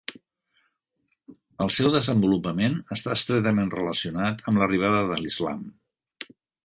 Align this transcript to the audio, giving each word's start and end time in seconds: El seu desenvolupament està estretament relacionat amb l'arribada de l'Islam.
El 1.65 1.69
seu 1.75 1.91
desenvolupament 1.95 2.79
està 2.97 3.13
estretament 3.19 3.69
relacionat 3.75 4.43
amb 4.53 4.63
l'arribada 4.63 5.05
de 5.13 5.19
l'Islam. 5.21 5.61